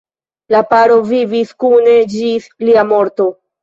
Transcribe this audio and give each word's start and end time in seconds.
La 0.55 0.61
paro 0.71 0.95
vivis 1.11 1.53
kune 1.67 1.97
ĝis 2.17 2.53
lia 2.67 2.91
morto. 2.95 3.35